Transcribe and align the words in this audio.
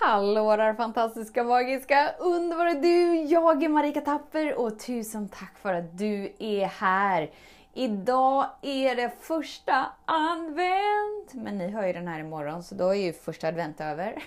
Hallå 0.00 0.56
där 0.56 0.74
fantastiska, 0.74 1.44
magiska, 1.44 2.14
underbara 2.18 2.74
du! 2.74 3.14
Jag 3.14 3.62
är 3.62 3.68
Marika 3.68 4.00
Tapper 4.00 4.54
och 4.54 4.78
tusen 4.78 5.28
tack 5.28 5.58
för 5.58 5.74
att 5.74 5.98
du 5.98 6.32
är 6.38 6.66
här. 6.66 7.30
Idag 7.74 8.46
är 8.62 8.96
det 8.96 9.12
första 9.20 9.86
advent, 10.04 11.34
men 11.34 11.58
ni 11.58 11.68
hör 11.70 11.86
ju 11.86 11.92
den 11.92 12.08
här 12.08 12.20
imorgon 12.20 12.62
så 12.62 12.74
då 12.74 12.88
är 12.88 12.94
ju 12.94 13.12
första 13.12 13.48
advent 13.48 13.80
över. 13.80 14.22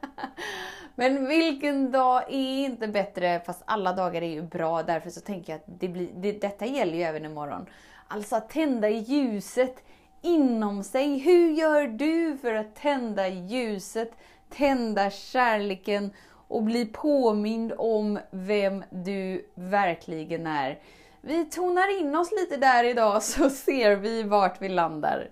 men 0.94 1.26
vilken 1.26 1.92
dag 1.92 2.22
är 2.28 2.64
inte 2.64 2.88
bättre, 2.88 3.40
fast 3.46 3.62
alla 3.64 3.92
dagar 3.92 4.22
är 4.22 4.32
ju 4.32 4.42
bra, 4.42 4.82
därför 4.82 5.10
så 5.10 5.20
tänker 5.20 5.52
jag 5.52 5.58
att 5.58 5.80
det 5.80 5.88
blir, 5.88 6.08
det, 6.14 6.32
detta 6.32 6.66
gäller 6.66 6.94
ju 6.94 7.02
även 7.02 7.24
imorgon. 7.24 7.66
Alltså 8.08 8.36
att 8.36 8.50
tända 8.50 8.88
ljuset 8.88 9.84
inom 10.22 10.84
sig. 10.84 11.18
Hur 11.18 11.50
gör 11.50 11.86
du 11.86 12.38
för 12.38 12.54
att 12.54 12.74
tända 12.74 13.28
ljuset 13.28 14.12
tända 14.50 15.10
kärleken 15.10 16.10
och 16.48 16.62
bli 16.62 16.86
påmind 16.86 17.72
om 17.78 18.18
vem 18.30 18.84
du 18.90 19.46
verkligen 19.54 20.46
är. 20.46 20.78
Vi 21.20 21.44
tonar 21.44 22.00
in 22.00 22.16
oss 22.16 22.30
lite 22.32 22.56
där 22.56 22.84
idag 22.84 23.22
så 23.22 23.50
ser 23.50 23.96
vi 23.96 24.22
vart 24.22 24.62
vi 24.62 24.68
landar. 24.68 25.30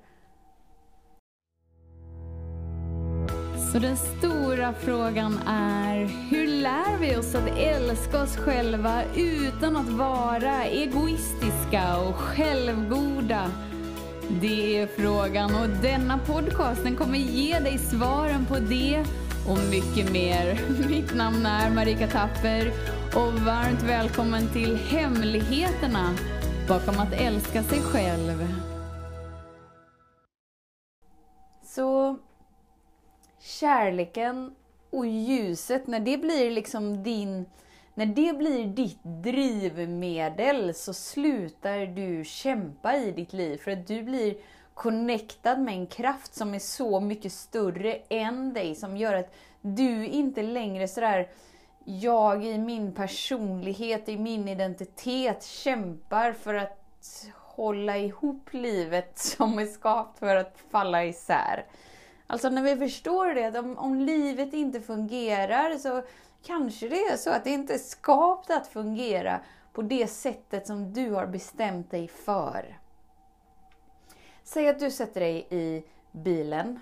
Så 3.72 3.78
den 3.78 3.96
stora 3.96 4.72
frågan 4.72 5.38
är, 5.48 5.96
hur 6.30 6.46
lär 6.46 6.98
vi 7.00 7.16
oss 7.16 7.34
att 7.34 7.58
älska 7.58 8.22
oss 8.22 8.36
själva 8.36 9.02
utan 9.16 9.76
att 9.76 9.88
vara 9.88 10.64
egoistiska 10.64 11.98
och 12.08 12.14
självgoda? 12.14 13.50
Det 14.30 14.78
är 14.78 14.86
frågan 14.86 15.54
och 15.54 15.68
denna 15.82 16.18
podcast 16.18 16.82
den 16.82 16.96
kommer 16.96 17.18
ge 17.18 17.58
dig 17.58 17.78
svaren 17.78 18.46
på 18.46 18.58
det 18.58 19.04
och 19.48 19.58
mycket 19.70 20.12
mer. 20.12 20.60
Mitt 20.88 21.14
namn 21.14 21.46
är 21.46 21.70
Marika 21.70 22.08
Tapper 22.08 22.72
och 23.14 23.32
varmt 23.32 23.82
välkommen 23.82 24.48
till 24.52 24.76
Hemligheterna 24.76 26.14
bakom 26.68 26.98
att 26.98 27.12
älska 27.12 27.62
sig 27.62 27.80
själv. 27.80 28.54
Så 31.64 32.18
kärleken 33.40 34.54
och 34.90 35.06
ljuset, 35.06 35.86
när 35.86 36.00
det 36.00 36.18
blir 36.18 36.50
liksom 36.50 37.02
din 37.02 37.46
när 37.98 38.06
det 38.06 38.38
blir 38.38 38.66
ditt 38.66 38.98
drivmedel 39.02 40.74
så 40.74 40.94
slutar 40.94 41.86
du 41.86 42.24
kämpa 42.24 42.96
i 42.96 43.12
ditt 43.12 43.32
liv 43.32 43.56
för 43.56 43.70
att 43.70 43.86
du 43.86 44.02
blir 44.02 44.36
connectad 44.74 45.60
med 45.60 45.74
en 45.74 45.86
kraft 45.86 46.34
som 46.34 46.54
är 46.54 46.58
så 46.58 47.00
mycket 47.00 47.32
större 47.32 47.94
än 48.08 48.54
dig 48.54 48.74
som 48.74 48.96
gör 48.96 49.14
att 49.14 49.34
du 49.60 50.06
inte 50.06 50.42
längre 50.42 50.88
sådär 50.88 51.28
jag 51.84 52.44
i 52.46 52.58
min 52.58 52.94
personlighet, 52.94 54.08
i 54.08 54.18
min 54.18 54.48
identitet 54.48 55.44
kämpar 55.44 56.32
för 56.32 56.54
att 56.54 57.26
hålla 57.34 57.96
ihop 57.96 58.48
livet 58.50 59.18
som 59.18 59.58
är 59.58 59.66
skapat 59.66 60.18
för 60.18 60.36
att 60.36 60.58
falla 60.70 61.04
isär. 61.04 61.64
Alltså 62.26 62.48
när 62.48 62.62
vi 62.62 62.76
förstår 62.76 63.34
det, 63.34 63.44
att 63.44 63.56
om, 63.56 63.78
om 63.78 63.94
livet 63.94 64.52
inte 64.52 64.80
fungerar 64.80 65.78
så 65.78 66.02
Kanske 66.42 66.88
det 66.88 67.02
är 67.02 67.16
så 67.16 67.30
att 67.30 67.44
det 67.44 67.50
inte 67.50 67.74
är 67.74 67.78
skapat 67.78 68.56
att 68.56 68.66
fungera 68.66 69.40
på 69.72 69.82
det 69.82 70.06
sättet 70.06 70.66
som 70.66 70.92
du 70.92 71.10
har 71.10 71.26
bestämt 71.26 71.90
dig 71.90 72.08
för. 72.08 72.78
Säg 74.42 74.68
att 74.68 74.78
du 74.78 74.90
sätter 74.90 75.20
dig 75.20 75.46
i 75.50 75.84
bilen 76.12 76.80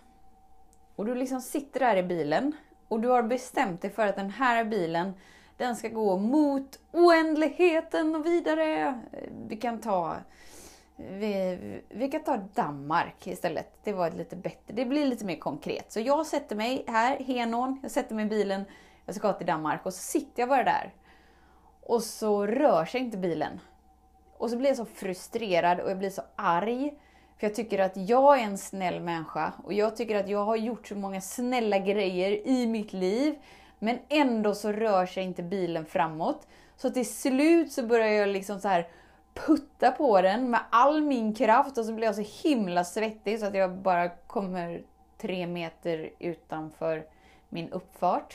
och 0.97 1.07
du 1.07 1.15
liksom 1.15 1.41
sitter 1.41 1.81
där 1.81 1.97
i 1.97 2.03
bilen 2.03 2.53
och 2.89 3.01
du 3.01 3.09
har 3.09 3.23
bestämt 3.23 3.83
dig 3.83 3.91
för 3.91 4.07
att 4.07 4.17
den 4.17 4.31
här 4.31 4.65
bilen 4.65 5.13
den 5.57 5.77
ska 5.77 5.89
gå 5.89 6.17
mot 6.17 6.79
oändligheten 6.93 8.15
och 8.15 8.27
vidare. 8.27 9.01
Vi 9.49 9.57
kan 9.57 9.81
ta 9.81 10.17
vi, 10.97 11.59
vi 11.89 12.11
kan 12.11 12.23
ta 12.23 12.37
Danmark 12.37 13.27
istället. 13.27 13.79
Det 13.85 13.93
var 13.93 14.11
lite 14.11 14.37
bättre. 14.37 14.75
Det 14.75 14.85
blir 14.85 15.07
lite 15.07 15.25
mer 15.25 15.37
konkret. 15.37 15.93
Så 15.93 16.01
jag 16.01 16.27
sätter 16.27 16.57
mig 16.57 16.85
här, 16.87 17.19
Henån, 17.19 17.79
jag 17.83 17.91
sätter 17.91 18.15
mig 18.15 18.25
i 18.25 18.29
bilen 18.29 18.65
jag 19.07 19.15
ska 19.15 19.33
till 19.33 19.47
Danmark 19.47 19.87
och 19.87 19.95
så 19.95 19.99
sitter 19.99 20.43
jag 20.43 20.49
bara 20.49 20.65
där. 20.65 20.95
Och 21.83 22.03
så 22.03 22.47
rör 22.47 22.85
sig 22.85 23.01
inte 23.01 23.17
bilen. 23.19 23.61
Och 24.39 24.51
så 24.51 24.57
blir 24.57 24.69
jag 24.69 24.77
så 24.77 24.85
frustrerad 24.85 25.81
och 25.81 25.91
jag 25.91 25.99
blir 25.99 26.11
så 26.11 26.23
arg. 26.37 26.95
För 27.39 27.47
jag 27.47 27.55
tycker 27.55 27.79
att 27.79 27.97
jag 27.97 28.39
är 28.41 28.45
en 28.45 28.59
snäll 28.59 29.01
människa 29.01 29.53
och 29.65 29.73
jag 29.73 29.97
tycker 29.97 30.17
att 30.17 30.29
jag 30.29 30.45
har 30.45 30.57
gjort 30.57 30.87
så 30.87 30.95
många 30.95 31.21
snälla 31.21 31.79
grejer 31.79 32.47
i 32.49 32.67
mitt 32.67 32.93
liv. 32.93 33.35
Men 33.79 33.99
ändå 34.09 34.55
så 34.55 34.73
rör 34.73 35.07
sig 35.07 35.25
inte 35.25 35.43
bilen 35.43 35.87
framåt. 35.87 36.47
Så 36.77 36.91
till 36.91 37.15
slut 37.15 37.73
så 37.73 37.83
börjar 37.83 38.09
jag 38.09 38.29
liksom 38.29 38.61
så 38.61 38.69
här 38.69 38.89
putta 39.35 39.91
på 39.91 40.21
den 40.21 40.51
med 40.51 40.61
all 40.71 41.03
min 41.03 41.35
kraft 41.35 41.79
och 41.79 41.85
så 41.85 41.93
blir 41.93 42.07
jag 42.07 42.15
så 42.15 42.49
himla 42.49 42.85
svettig 42.85 43.41
så 43.41 43.47
att 43.47 43.55
jag 43.55 43.79
bara 43.79 44.09
kommer 44.09 44.83
tre 45.19 45.47
meter 45.47 46.11
utanför 46.19 47.07
min 47.49 47.71
uppfart. 47.71 48.35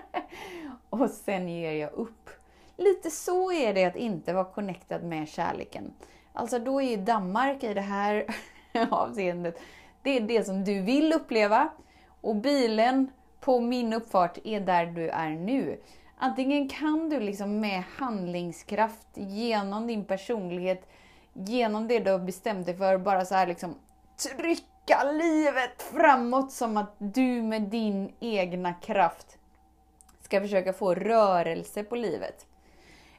och 0.90 1.10
sen 1.10 1.48
ger 1.48 1.72
jag 1.72 1.92
upp. 1.92 2.30
Lite 2.76 3.10
så 3.10 3.52
är 3.52 3.74
det 3.74 3.84
att 3.84 3.96
inte 3.96 4.32
vara 4.32 4.44
connectad 4.44 5.02
med 5.02 5.28
kärleken. 5.28 5.92
Alltså 6.32 6.58
då 6.58 6.82
är 6.82 6.90
ju 6.90 6.96
Danmark 6.96 7.64
i 7.64 7.74
det 7.74 7.80
här 7.80 8.26
avseendet, 8.90 9.60
det 10.02 10.16
är 10.16 10.20
det 10.20 10.44
som 10.44 10.64
du 10.64 10.80
vill 10.80 11.12
uppleva. 11.12 11.68
Och 12.20 12.36
bilen 12.36 13.10
på 13.40 13.60
min 13.60 13.92
uppfart 13.92 14.38
är 14.44 14.60
där 14.60 14.86
du 14.86 15.08
är 15.08 15.30
nu. 15.30 15.80
Antingen 16.18 16.68
kan 16.68 17.08
du 17.08 17.20
liksom 17.20 17.60
med 17.60 17.82
handlingskraft, 17.96 19.08
genom 19.14 19.86
din 19.86 20.04
personlighet, 20.04 20.88
genom 21.32 21.88
det 21.88 21.98
du 21.98 22.10
har 22.10 22.18
bestämt 22.18 22.66
dig 22.66 22.76
för, 22.76 22.98
bara 22.98 23.24
så 23.24 23.34
här 23.34 23.46
liksom 23.46 23.74
trycka 24.16 24.71
trycka 24.86 25.12
livet 25.12 25.82
framåt 25.82 26.52
som 26.52 26.76
att 26.76 26.94
du 26.98 27.42
med 27.42 27.62
din 27.62 28.12
egna 28.20 28.74
kraft 28.74 29.38
ska 30.20 30.40
försöka 30.40 30.72
få 30.72 30.94
rörelse 30.94 31.84
på 31.84 31.96
livet. 31.96 32.46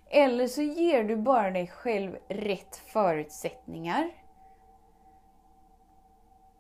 Eller 0.10 0.48
så 0.48 0.62
ger 0.62 1.04
du 1.04 1.16
bara 1.16 1.52
dig 1.52 1.68
själv 1.68 2.18
rätt 2.28 2.76
förutsättningar. 2.76 4.10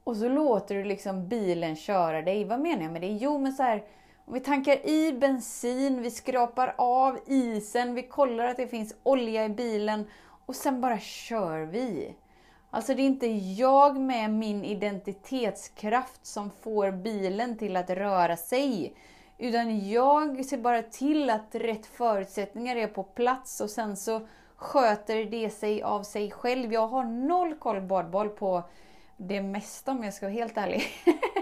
Och 0.03 0.18
så 0.18 0.30
låter 0.30 0.75
du 0.75 0.84
liksom 0.84 1.28
bilen 1.28 1.75
köra 1.75 2.22
dig. 2.22 2.46
Vad 2.46 2.59
menar 2.59 2.84
jag 2.84 2.91
med 2.91 3.02
det? 3.02 3.08
Jo, 3.08 3.38
men 3.38 3.53
så 3.53 3.64
här, 3.64 3.84
om 4.25 4.34
vi 4.34 4.40
tankar 4.40 4.85
i 4.85 5.14
bensin, 5.14 6.02
vi 6.02 6.12
skrapar 6.12 6.75
av 6.78 7.20
isen, 7.28 7.96
vi 7.96 8.03
kollar 8.03 8.46
att 8.46 8.58
det 8.58 8.68
finns 8.68 8.96
olja 9.03 9.46
i 9.46 9.50
bilen 9.50 10.08
och 10.46 10.56
sen 10.56 10.81
bara 10.81 11.00
kör 11.00 11.59
vi. 11.59 12.16
Alltså 12.75 12.94
det 12.94 13.01
är 13.01 13.06
inte 13.06 13.28
jag 13.57 14.00
med 14.00 14.29
min 14.29 14.66
identitetskraft 14.66 16.25
som 16.25 16.51
får 16.61 16.91
bilen 16.91 17.57
till 17.57 17.75
att 17.75 17.89
röra 17.89 18.38
sig. 18.38 18.94
Utan 19.38 19.89
jag 19.89 20.45
ser 20.45 20.57
bara 20.57 20.81
till 20.81 21.29
att 21.29 21.56
rätt 21.56 21.85
förutsättningar 21.85 22.75
är 22.75 22.88
på 22.88 23.03
plats 23.03 23.61
och 23.61 23.69
sen 23.69 23.97
så 23.97 24.22
sköter 24.56 25.25
det 25.25 25.50
sig 25.50 25.84
av 25.84 26.03
sig 26.03 26.31
själv. 26.31 26.73
Jag 26.73 26.88
har 26.88 27.03
noll 27.03 27.56
koll 27.56 27.81
badboll 27.81 28.29
på 28.29 28.63
det 29.17 29.41
mesta 29.41 29.91
om 29.91 30.03
jag 30.03 30.13
ska 30.13 30.25
vara 30.25 30.34
helt 30.34 30.57
ärlig. 30.57 30.84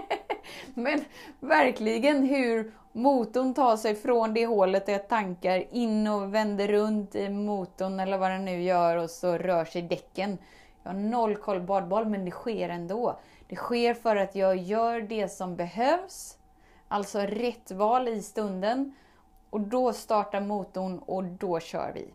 Men 0.74 1.04
verkligen 1.40 2.22
hur 2.22 2.72
motorn 2.92 3.54
tar 3.54 3.76
sig 3.76 3.94
från 3.94 4.34
det 4.34 4.46
hålet 4.46 4.86
där 4.86 4.92
jag 4.92 5.08
tankar 5.08 5.74
in 5.74 6.06
och 6.06 6.34
vänder 6.34 6.68
runt 6.68 7.14
i 7.14 7.28
motorn 7.28 8.00
eller 8.00 8.18
vad 8.18 8.30
den 8.30 8.44
nu 8.44 8.62
gör 8.62 8.96
och 8.96 9.10
så 9.10 9.38
rör 9.38 9.64
sig 9.64 9.82
däcken. 9.82 10.38
Jag 10.82 10.92
har 10.92 10.98
noll 10.98 11.36
koll 11.36 11.60
på 11.60 11.66
badboll, 11.66 12.06
men 12.06 12.24
det 12.24 12.30
sker 12.30 12.68
ändå. 12.68 13.18
Det 13.48 13.56
sker 13.56 13.94
för 13.94 14.16
att 14.16 14.34
jag 14.34 14.56
gör 14.56 15.00
det 15.00 15.28
som 15.28 15.56
behövs, 15.56 16.38
alltså 16.88 17.20
rätt 17.20 17.70
val 17.70 18.08
i 18.08 18.22
stunden. 18.22 18.94
Och 19.50 19.60
då 19.60 19.92
startar 19.92 20.40
motorn 20.40 20.98
och 20.98 21.24
då 21.24 21.60
kör 21.60 21.92
vi. 21.94 22.14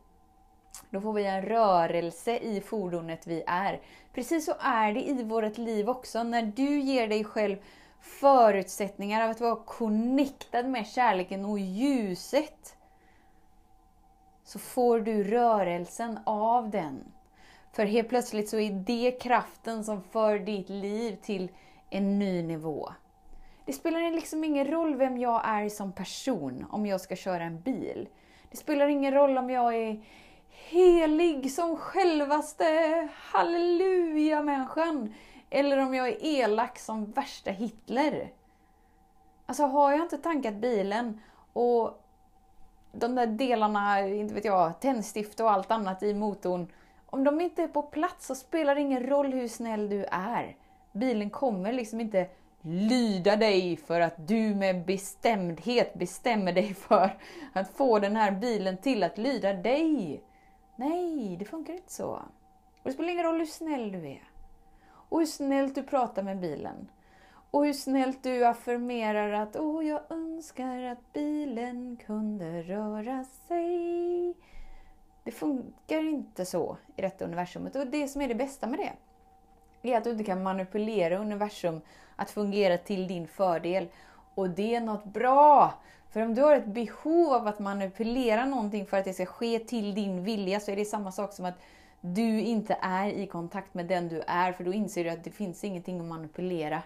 Då 0.89 1.01
får 1.01 1.13
vi 1.13 1.25
en 1.25 1.41
rörelse 1.41 2.37
i 2.37 2.61
fordonet 2.61 3.27
vi 3.27 3.43
är. 3.47 3.81
Precis 4.13 4.45
så 4.45 4.53
är 4.59 4.93
det 4.93 5.09
i 5.09 5.23
vårt 5.23 5.57
liv 5.57 5.89
också. 5.89 6.23
När 6.23 6.41
du 6.41 6.79
ger 6.79 7.07
dig 7.07 7.23
själv 7.23 7.57
förutsättningar 7.99 9.23
av 9.23 9.31
att 9.31 9.41
vara 9.41 9.55
connectad 9.55 10.69
med 10.69 10.87
kärleken 10.87 11.45
och 11.45 11.59
ljuset, 11.59 12.77
så 14.43 14.59
får 14.59 14.99
du 14.99 15.23
rörelsen 15.23 16.19
av 16.25 16.69
den. 16.69 17.11
För 17.77 17.85
helt 17.85 18.09
plötsligt 18.09 18.49
så 18.49 18.59
är 18.59 18.71
det 18.71 19.11
kraften 19.11 19.83
som 19.83 20.01
för 20.01 20.39
ditt 20.39 20.69
liv 20.69 21.17
till 21.21 21.51
en 21.89 22.19
ny 22.19 22.43
nivå. 22.43 22.89
Det 23.65 23.73
spelar 23.73 24.11
liksom 24.11 24.43
ingen 24.43 24.67
roll 24.67 24.95
vem 24.95 25.17
jag 25.17 25.41
är 25.45 25.69
som 25.69 25.91
person 25.91 26.65
om 26.69 26.85
jag 26.85 27.01
ska 27.01 27.15
köra 27.15 27.43
en 27.43 27.61
bil. 27.61 28.09
Det 28.51 28.57
spelar 28.57 28.87
ingen 28.87 29.13
roll 29.13 29.37
om 29.37 29.49
jag 29.49 29.75
är 29.75 30.03
helig 30.49 31.51
som 31.51 31.77
självaste 31.77 32.63
halleluja-människan. 33.13 35.13
Eller 35.49 35.77
om 35.77 35.93
jag 35.93 36.07
är 36.07 36.25
elak 36.25 36.79
som 36.79 37.11
värsta 37.11 37.51
Hitler. 37.51 38.31
Alltså 39.45 39.63
har 39.63 39.91
jag 39.91 40.01
inte 40.01 40.17
tankat 40.17 40.55
bilen 40.55 41.21
och 41.53 42.03
de 42.91 43.15
där 43.15 43.27
delarna, 43.27 44.07
inte 44.07 44.33
vet 44.33 44.45
jag, 44.45 44.79
tändstift 44.79 45.39
och 45.39 45.51
allt 45.51 45.71
annat 45.71 46.03
i 46.03 46.13
motorn. 46.13 46.67
Om 47.09 47.23
de 47.23 47.41
inte 47.41 47.63
är 47.63 47.67
på 47.67 47.81
plats 47.81 48.27
så 48.27 48.35
spelar 48.35 48.75
det 48.75 48.81
ingen 48.81 49.07
roll 49.07 49.33
hur 49.33 49.47
snäll 49.47 49.89
du 49.89 50.05
är. 50.11 50.55
Bilen 50.91 51.29
kommer 51.29 51.73
liksom 51.73 52.01
inte 52.01 52.29
lyda 52.61 53.35
dig 53.35 53.77
för 53.77 54.01
att 54.01 54.27
du 54.27 54.55
med 54.55 54.85
bestämdhet 54.85 55.93
bestämmer 55.93 56.53
dig 56.53 56.73
för 56.73 57.17
att 57.53 57.69
få 57.69 57.99
den 57.99 58.15
här 58.15 58.31
bilen 58.31 58.77
till 58.77 59.03
att 59.03 59.17
lyda 59.17 59.53
dig. 59.53 60.23
Nej, 60.75 61.37
det 61.39 61.45
funkar 61.45 61.73
inte 61.73 61.93
så. 61.93 62.09
Och 62.09 62.83
det 62.83 62.91
spelar 62.91 63.09
ingen 63.09 63.25
roll 63.25 63.39
hur 63.39 63.45
snäll 63.45 63.91
du 63.91 64.07
är. 64.07 64.29
Och 65.09 65.19
hur 65.19 65.25
snällt 65.25 65.75
du 65.75 65.83
pratar 65.83 66.23
med 66.23 66.39
bilen. 66.39 66.91
Och 67.51 67.65
hur 67.65 67.73
snällt 67.73 68.23
du 68.23 68.45
affirmerar 68.45 69.31
att 69.31 69.55
åh, 69.55 69.87
jag 69.87 70.01
önskar 70.09 70.83
att 70.83 71.13
bilen 71.13 71.97
kunde 72.05 72.61
röra 72.61 73.23
sig. 73.23 74.35
Det 75.27 75.31
funkar 75.31 76.09
inte 76.09 76.45
så 76.45 76.77
i 76.95 77.01
detta 77.01 77.25
universumet. 77.25 77.75
Och 77.75 77.87
det 77.87 78.07
som 78.07 78.21
är 78.21 78.27
det 78.27 78.35
bästa 78.35 78.67
med 78.67 78.79
det, 78.79 79.91
är 79.91 79.97
att 79.97 80.03
du 80.03 80.09
inte 80.09 80.23
kan 80.23 80.43
manipulera 80.43 81.17
universum 81.17 81.81
att 82.15 82.31
fungera 82.31 82.77
till 82.77 83.07
din 83.07 83.27
fördel. 83.27 83.87
Och 84.35 84.49
det 84.49 84.75
är 84.75 84.81
något 84.81 85.05
bra! 85.05 85.73
För 86.09 86.21
om 86.21 86.35
du 86.35 86.41
har 86.41 86.55
ett 86.55 86.65
behov 86.65 87.33
av 87.33 87.47
att 87.47 87.59
manipulera 87.59 88.45
någonting 88.45 88.85
för 88.85 88.97
att 88.97 89.05
det 89.05 89.13
ska 89.13 89.25
ske 89.25 89.59
till 89.59 89.95
din 89.95 90.23
vilja 90.23 90.59
så 90.59 90.71
är 90.71 90.75
det 90.75 90.85
samma 90.85 91.11
sak 91.11 91.33
som 91.33 91.45
att 91.45 91.59
du 92.01 92.41
inte 92.41 92.77
är 92.81 93.07
i 93.07 93.27
kontakt 93.27 93.73
med 93.73 93.85
den 93.85 94.07
du 94.07 94.21
är, 94.27 94.51
för 94.51 94.63
då 94.63 94.73
inser 94.73 95.03
du 95.03 95.09
att 95.09 95.23
det 95.23 95.31
finns 95.31 95.63
ingenting 95.63 95.99
att 95.99 96.05
manipulera. 96.05 96.81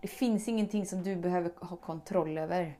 Det 0.00 0.08
finns 0.08 0.48
ingenting 0.48 0.86
som 0.86 1.02
du 1.02 1.16
behöver 1.16 1.50
ha 1.60 1.76
kontroll 1.76 2.38
över. 2.38 2.74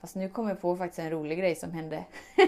Fast 0.00 0.16
nu 0.16 0.28
kommer 0.28 0.48
jag 0.50 0.60
på 0.60 0.76
faktiskt 0.76 0.98
en 0.98 1.10
rolig 1.10 1.38
grej 1.38 1.54
som 1.54 1.72
hände. 1.72 2.04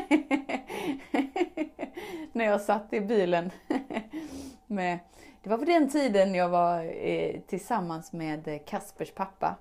När 2.32 2.44
jag 2.44 2.60
satt 2.60 2.92
i 2.92 3.00
bilen. 3.00 3.50
med, 4.66 4.98
det 5.42 5.50
var 5.50 5.58
på 5.58 5.64
den 5.64 5.90
tiden 5.90 6.34
jag 6.34 6.48
var 6.48 6.84
eh, 6.84 7.40
tillsammans 7.40 8.12
med 8.12 8.66
Kaspers 8.66 9.12
pappa. 9.12 9.56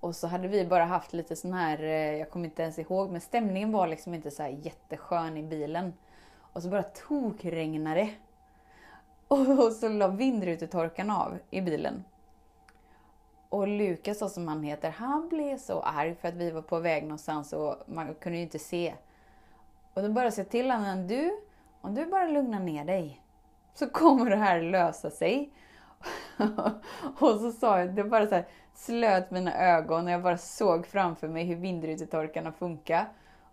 Och 0.00 0.16
så 0.16 0.26
hade 0.26 0.48
vi 0.48 0.66
bara 0.66 0.84
haft 0.84 1.12
lite 1.12 1.36
sån 1.36 1.52
här, 1.52 1.82
eh, 1.82 2.16
jag 2.18 2.30
kommer 2.30 2.44
inte 2.44 2.62
ens 2.62 2.78
ihåg, 2.78 3.10
men 3.10 3.20
stämningen 3.20 3.72
var 3.72 3.86
liksom 3.86 4.14
inte 4.14 4.30
så 4.30 4.56
jätteskön 4.62 5.36
i 5.36 5.42
bilen. 5.42 5.92
Och 6.52 6.62
så 6.62 6.68
bara 6.68 6.82
tokregnade 6.82 8.00
det. 8.00 8.10
Och 9.28 9.72
så 9.72 9.88
la 9.88 10.08
vindrutetorkaren 10.08 11.10
av 11.10 11.38
i 11.50 11.60
bilen. 11.60 12.04
Och 13.48 13.68
Lukas, 13.68 14.34
som 14.34 14.48
han 14.48 14.62
heter, 14.62 14.90
han 14.90 15.28
blev 15.28 15.58
så 15.58 15.80
arg 15.80 16.14
för 16.14 16.28
att 16.28 16.34
vi 16.34 16.50
var 16.50 16.62
på 16.62 16.78
väg 16.78 17.02
någonstans 17.02 17.52
och 17.52 17.76
man 17.86 18.14
kunde 18.14 18.38
ju 18.38 18.44
inte 18.44 18.58
se. 18.58 18.94
Och 19.94 20.02
då 20.02 20.08
bara 20.08 20.30
sa 20.30 20.44
till 20.44 20.70
honom, 20.70 21.06
du, 21.06 21.40
om 21.80 21.94
du 21.94 22.06
bara 22.06 22.28
lugnar 22.28 22.60
ner 22.60 22.84
dig 22.84 23.22
så 23.74 23.86
kommer 23.88 24.30
det 24.30 24.36
här 24.36 24.62
lösa 24.62 25.10
sig. 25.10 25.50
och 27.18 27.40
så 27.40 27.52
sa 27.52 27.78
jag, 27.78 27.94
det 27.94 28.04
bara 28.04 28.26
så 28.26 28.34
här, 28.34 28.46
slöt 28.74 29.30
mina 29.30 29.54
ögon 29.54 30.04
och 30.04 30.10
jag 30.10 30.22
bara 30.22 30.38
såg 30.38 30.86
framför 30.86 31.28
mig 31.28 31.44
hur 31.44 31.56
vindrutetorkarna 31.56 32.52
funkar. 32.52 33.08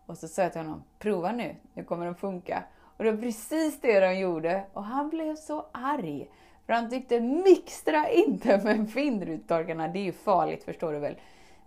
Och 0.05 0.17
så 0.17 0.27
sa 0.27 0.41
jag 0.41 0.51
till 0.51 0.61
honom, 0.61 0.83
prova 0.99 1.31
nu, 1.31 1.55
nu 1.73 1.83
kommer 1.83 2.05
de 2.05 2.15
funka. 2.15 2.63
Och 2.97 3.03
det 3.03 3.11
var 3.11 3.21
precis 3.21 3.81
det 3.81 3.99
de 3.99 4.19
gjorde 4.19 4.65
och 4.73 4.83
han 4.83 5.09
blev 5.09 5.35
så 5.35 5.65
arg. 5.71 6.29
För 6.65 6.73
han 6.73 6.89
tyckte 6.89 7.19
mixtra 7.19 8.09
inte 8.09 8.57
med 8.63 8.91
vindrutetorkarna, 8.91 9.87
det 9.87 9.99
är 9.99 10.03
ju 10.03 10.11
farligt 10.11 10.63
förstår 10.63 10.93
du 10.93 10.99
väl. 10.99 11.15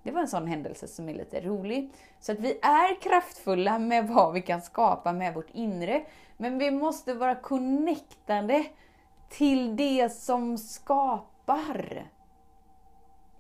Det 0.02 0.10
var 0.10 0.20
en 0.20 0.28
sån 0.28 0.46
händelse 0.46 0.87
som 0.87 1.08
är 1.08 1.14
lite 1.14 1.40
rolig. 1.40 1.90
Så 2.20 2.32
att 2.32 2.38
vi 2.38 2.58
är 2.62 3.00
kraftfulla 3.00 3.78
med 3.78 4.08
vad 4.08 4.32
vi 4.32 4.43
kan 4.43 4.62
skapa 4.62 5.12
med 5.12 5.34
vårt 5.34 5.50
inre. 5.52 6.04
Men 6.37 6.58
vi 6.58 6.70
måste 6.70 7.14
vara 7.14 7.34
connectade 7.34 8.64
till 9.28 9.76
det 9.76 10.12
som 10.12 10.58
skapar. 10.58 12.06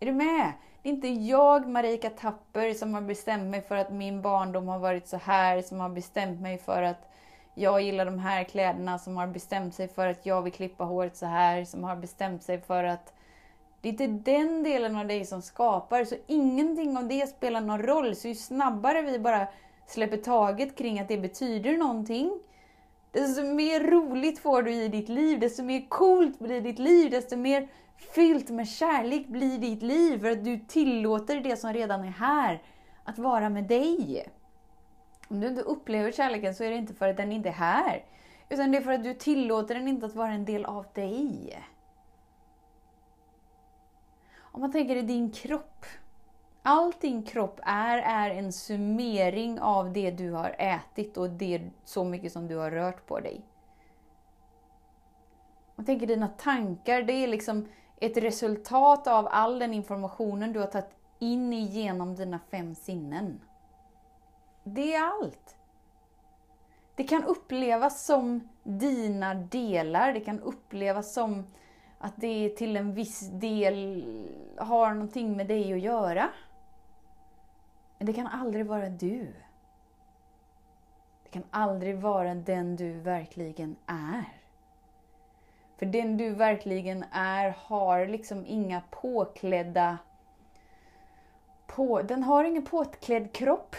Är 0.00 0.06
du 0.06 0.12
med? 0.12 0.52
Det 0.82 0.88
är 0.88 0.94
inte 0.94 1.08
jag, 1.08 1.68
Marika 1.68 2.10
Tapper, 2.10 2.74
som 2.74 2.94
har 2.94 3.00
bestämt 3.00 3.50
mig 3.50 3.62
för 3.62 3.76
att 3.76 3.92
min 3.92 4.22
barndom 4.22 4.68
har 4.68 4.78
varit 4.78 5.08
så 5.08 5.16
här, 5.16 5.62
som 5.62 5.80
har 5.80 5.88
bestämt 5.88 6.40
mig 6.40 6.58
för 6.58 6.82
att 6.82 7.10
jag 7.58 7.82
gillar 7.82 8.04
de 8.04 8.18
här 8.18 8.44
kläderna, 8.44 8.98
som 8.98 9.16
har 9.16 9.26
bestämt 9.26 9.74
sig 9.74 9.88
för 9.88 10.06
att 10.06 10.26
jag 10.26 10.42
vill 10.42 10.52
klippa 10.52 10.84
håret 10.84 11.16
så 11.16 11.26
här, 11.26 11.64
som 11.64 11.84
har 11.84 11.96
bestämt 11.96 12.42
sig 12.42 12.60
för 12.60 12.84
att 12.84 13.12
det 13.80 13.88
är 13.88 13.92
inte 13.92 14.30
den 14.30 14.62
delen 14.62 14.96
av 14.96 15.06
dig 15.06 15.24
som 15.24 15.42
skapar, 15.42 16.04
så 16.04 16.14
ingenting 16.26 16.96
av 16.96 17.08
det 17.08 17.26
spelar 17.26 17.60
någon 17.60 17.82
roll. 17.82 18.16
Så 18.16 18.28
ju 18.28 18.34
snabbare 18.34 19.02
vi 19.02 19.18
bara 19.18 19.46
släpper 19.86 20.16
taget 20.16 20.76
kring 20.76 21.00
att 21.00 21.08
det 21.08 21.18
betyder 21.18 21.76
någonting, 21.76 22.38
desto 23.10 23.42
mer 23.42 23.80
roligt 23.80 24.38
får 24.38 24.62
du 24.62 24.74
i 24.74 24.88
ditt 24.88 25.08
liv, 25.08 25.40
desto 25.40 25.62
mer 25.62 25.88
coolt 25.88 26.38
blir 26.38 26.60
ditt 26.60 26.78
liv, 26.78 27.10
desto 27.10 27.36
mer 27.36 27.68
fyllt 28.14 28.50
med 28.50 28.68
kärlek 28.68 29.26
blir 29.26 29.58
ditt 29.58 29.82
liv, 29.82 30.20
för 30.20 30.30
att 30.30 30.44
du 30.44 30.58
tillåter 30.58 31.40
det 31.40 31.56
som 31.56 31.72
redan 31.72 32.04
är 32.04 32.10
här 32.10 32.62
att 33.04 33.18
vara 33.18 33.48
med 33.48 33.64
dig. 33.64 34.26
Om 35.28 35.40
du 35.40 35.48
inte 35.48 35.62
upplever 35.62 36.12
kärleken 36.12 36.54
så 36.54 36.64
är 36.64 36.70
det 36.70 36.76
inte 36.76 36.94
för 36.94 37.08
att 37.08 37.16
den 37.16 37.32
inte 37.32 37.48
är 37.48 37.52
här. 37.52 38.04
Utan 38.48 38.72
det 38.72 38.78
är 38.78 38.82
för 38.82 38.92
att 38.92 39.04
du 39.04 39.14
tillåter 39.14 39.74
den 39.74 39.88
inte 39.88 40.06
att 40.06 40.14
vara 40.14 40.32
en 40.32 40.44
del 40.44 40.64
av 40.64 40.86
dig. 40.94 41.58
Om 44.36 44.60
man 44.60 44.72
tänker 44.72 44.96
i 44.96 45.02
din 45.02 45.30
kropp. 45.30 45.86
Allt 46.62 47.00
din 47.00 47.22
kropp 47.22 47.60
är, 47.62 47.98
är 47.98 48.30
en 48.30 48.52
summering 48.52 49.60
av 49.60 49.92
det 49.92 50.10
du 50.10 50.32
har 50.32 50.54
ätit 50.58 51.16
och 51.16 51.30
det 51.30 51.70
så 51.84 52.04
mycket 52.04 52.32
som 52.32 52.48
du 52.48 52.56
har 52.56 52.70
rört 52.70 53.06
på 53.06 53.20
dig. 53.20 53.40
Man 55.76 55.86
tänker 55.86 56.06
dina 56.06 56.28
tankar, 56.28 57.02
det 57.02 57.12
är 57.12 57.28
liksom 57.28 57.68
ett 57.96 58.16
resultat 58.16 59.06
av 59.06 59.28
all 59.30 59.58
den 59.58 59.74
informationen 59.74 60.52
du 60.52 60.60
har 60.60 60.66
tagit 60.66 60.94
in 61.18 61.52
igenom 61.52 62.14
dina 62.14 62.40
fem 62.50 62.74
sinnen. 62.74 63.40
Det 64.68 64.94
är 64.94 65.02
allt. 65.02 65.56
Det 66.94 67.04
kan 67.04 67.24
upplevas 67.24 68.04
som 68.04 68.48
dina 68.62 69.34
delar, 69.34 70.12
det 70.12 70.20
kan 70.20 70.40
upplevas 70.40 71.14
som 71.14 71.46
att 71.98 72.12
det 72.16 72.48
till 72.56 72.76
en 72.76 72.94
viss 72.94 73.20
del 73.20 74.04
har 74.58 74.94
någonting 74.94 75.36
med 75.36 75.46
dig 75.46 75.72
att 75.72 75.80
göra. 75.80 76.28
Men 77.98 78.06
det 78.06 78.12
kan 78.12 78.26
aldrig 78.26 78.66
vara 78.66 78.88
du. 78.88 79.34
Det 81.22 81.30
kan 81.30 81.44
aldrig 81.50 82.00
vara 82.00 82.34
den 82.34 82.76
du 82.76 82.92
verkligen 82.92 83.76
är. 83.86 84.24
För 85.76 85.86
den 85.86 86.16
du 86.16 86.30
verkligen 86.30 87.04
är 87.12 87.56
har 87.58 88.06
liksom 88.06 88.46
inga 88.46 88.82
påklädda 88.90 89.98
på, 91.76 92.02
den 92.02 92.22
har 92.22 92.44
ingen 92.44 92.64
påklädd 92.64 93.32
kropp. 93.32 93.76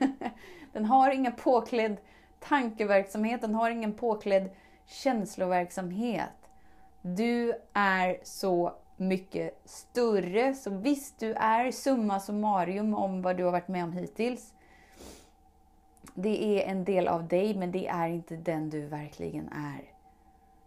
den 0.72 0.84
har 0.84 1.10
ingen 1.10 1.32
påklädd 1.32 1.96
tankeverksamhet, 2.40 3.40
den 3.40 3.54
har 3.54 3.70
ingen 3.70 3.92
påklädd 3.92 4.50
känsloverksamhet. 4.86 6.50
Du 7.02 7.52
är 7.72 8.20
så 8.22 8.72
mycket 8.96 9.60
större, 9.64 10.54
så 10.54 10.70
visst 10.70 11.18
du 11.18 11.34
är 11.34 11.70
summa 11.70 12.20
summarum 12.20 12.94
om 12.94 13.22
vad 13.22 13.36
du 13.36 13.44
har 13.44 13.52
varit 13.52 13.68
med 13.68 13.84
om 13.84 13.92
hittills. 13.92 14.54
Det 16.14 16.62
är 16.62 16.70
en 16.70 16.84
del 16.84 17.08
av 17.08 17.28
dig, 17.28 17.54
men 17.54 17.72
det 17.72 17.86
är 17.86 18.08
inte 18.08 18.36
den 18.36 18.70
du 18.70 18.86
verkligen 18.86 19.48
är. 19.48 19.82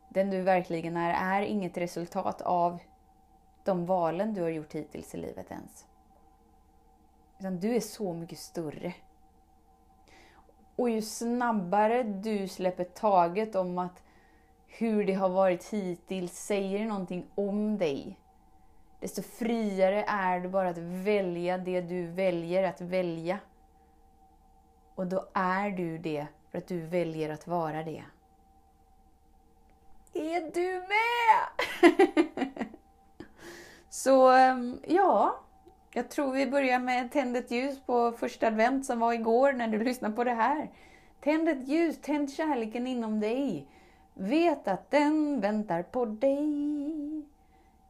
Den 0.10 0.30
du 0.30 0.42
verkligen 0.42 0.98
är, 0.98 1.39
är 1.39 1.46
inget 1.46 1.78
resultat 1.78 2.42
av 2.42 2.80
de 3.63 3.86
valen 3.86 4.34
du 4.34 4.42
har 4.42 4.50
gjort 4.50 4.75
hittills 4.75 5.16
i 5.16 5.18
livet 5.18 5.51
ens. 5.51 5.88
Utan 7.39 7.60
du 7.60 7.75
är 7.75 7.79
så 7.79 8.13
mycket 8.13 8.39
större. 8.39 8.93
Och 10.75 10.89
ju 10.89 11.01
snabbare 11.01 12.03
du 12.03 12.48
släpper 12.48 12.84
taget 12.84 13.55
om 13.55 13.77
att 13.77 14.03
hur 14.67 15.05
det 15.05 15.13
har 15.13 15.29
varit 15.29 15.65
hittills 15.65 16.46
säger 16.46 16.86
någonting 16.86 17.25
om 17.36 17.77
dig, 17.77 18.17
desto 19.00 19.22
friare 19.22 20.03
är 20.08 20.39
du 20.39 20.50
bara 20.50 20.69
att 20.69 20.77
välja 20.77 21.58
det 21.58 21.81
du 21.81 22.08
väljer 22.08 22.63
att 22.63 22.81
välja. 22.81 23.39
Och 24.96 25.08
då 25.08 25.27
är 25.34 25.69
du 25.69 25.98
det 25.98 26.27
för 26.51 26.58
att 26.58 26.67
du 26.67 26.79
väljer 26.79 27.29
att 27.29 27.48
vara 27.48 27.84
det. 27.84 28.03
Är 30.13 30.51
du 30.53 30.84
med? 30.88 32.50
Så 33.89 34.29
ehm, 34.31 34.79
ja, 34.88 35.39
jag 35.93 36.10
tror 36.10 36.31
vi 36.31 36.48
börjar 36.48 36.79
med 36.79 37.12
Tänd 37.12 37.38
ett 37.38 37.51
ljus 37.51 37.79
på 37.86 38.12
första 38.12 38.48
advent 38.48 38.86
som 38.86 39.00
var 39.00 39.13
igår 39.13 39.53
när 39.53 39.67
du 39.67 39.84
lyssnade 39.84 40.15
på 40.15 40.24
det 40.24 40.34
här. 40.34 40.69
Tänd 41.22 41.50
ett 41.50 41.67
ljus, 41.67 42.01
tänd 42.01 42.31
kärleken 42.31 42.88
inom 42.88 43.19
dig. 43.19 43.67
Vet 44.13 44.67
att 44.67 44.91
den 44.91 45.41
väntar 45.41 45.84
på 45.84 46.05
dig 46.05 46.48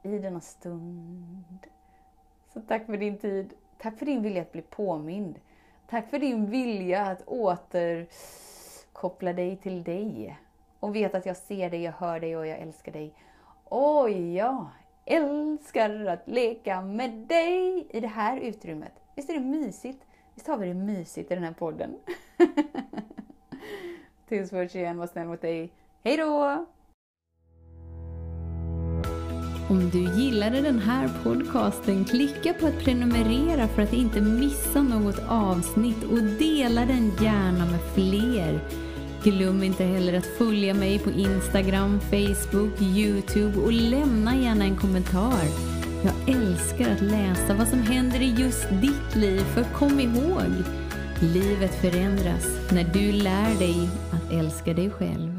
i 0.03 0.17
denna 0.17 0.41
stund. 0.41 1.67
Så 2.53 2.61
tack 2.61 2.85
för 2.85 2.97
din 2.97 3.17
tid. 3.17 3.53
Tack 3.77 3.99
för 3.99 4.05
din 4.05 4.23
vilja 4.23 4.41
att 4.41 4.51
bli 4.51 4.61
påmind. 4.61 5.39
Tack 5.89 6.09
för 6.09 6.19
din 6.19 6.49
vilja 6.49 7.05
att 7.05 7.27
återkoppla 7.27 9.33
dig 9.33 9.57
till 9.57 9.83
dig. 9.83 10.39
Och 10.79 10.95
veta 10.95 11.17
att 11.17 11.25
jag 11.25 11.37
ser 11.37 11.69
dig, 11.69 11.81
jag 11.81 11.91
hör 11.91 12.19
dig 12.19 12.37
och 12.37 12.47
jag 12.47 12.59
älskar 12.59 12.91
dig. 12.91 13.13
Oj, 13.69 14.35
ja! 14.35 14.69
Älskar 15.09 16.05
att 16.05 16.27
leka 16.27 16.81
med 16.81 17.11
dig 17.11 17.87
i 17.89 17.99
det 17.99 18.07
här 18.07 18.37
utrymmet. 18.37 18.93
Visst 19.15 19.29
är 19.29 19.33
det 19.33 19.39
mysigt? 19.39 20.05
Visst 20.35 20.47
har 20.47 20.57
vi 20.57 20.67
det 20.67 20.73
mysigt 20.73 21.31
i 21.31 21.35
den 21.35 21.43
här 21.43 21.53
podden? 21.53 21.95
Tills 24.29 24.53
vi 24.53 24.79
igen, 24.79 24.97
var 24.97 25.07
snäll 25.07 25.27
mot 25.27 25.41
dig. 25.41 25.71
Hej 26.03 26.17
då! 26.17 26.65
Om 29.69 29.89
du 29.89 30.21
gillade 30.21 30.61
den 30.61 30.79
här 30.79 31.09
podcasten, 31.23 32.05
klicka 32.05 32.53
på 32.53 32.67
att 32.67 32.79
prenumerera 32.83 33.67
för 33.67 33.81
att 33.81 33.93
inte 33.93 34.21
missa 34.21 34.81
något 34.81 35.19
avsnitt 35.29 36.03
och 36.03 36.23
dela 36.23 36.85
den 36.85 37.11
gärna 37.21 37.65
med 37.65 37.81
fler. 37.93 38.59
Glöm 39.23 39.63
inte 39.63 39.83
heller 39.83 40.13
att 40.13 40.37
följa 40.37 40.73
mig 40.73 40.99
på 40.99 41.09
Instagram, 41.09 41.99
Facebook, 41.99 42.81
Youtube 42.81 43.59
och 43.59 43.71
lämna 43.71 44.35
gärna 44.35 44.65
en 44.65 44.77
kommentar. 44.77 45.43
Jag 46.03 46.35
älskar 46.35 46.89
att 46.91 47.01
läsa 47.01 47.53
vad 47.53 47.67
som 47.67 47.81
händer 47.81 48.21
i 48.21 48.35
just 48.37 48.69
ditt 48.69 49.15
liv, 49.15 49.39
för 49.39 49.63
kom 49.63 49.99
ihåg, 49.99 50.51
livet 51.21 51.81
förändras 51.81 52.71
när 52.71 52.83
du 52.83 53.11
lär 53.11 53.59
dig 53.59 53.89
att 54.11 54.31
älska 54.31 54.73
dig 54.73 54.89
själv. 54.89 55.38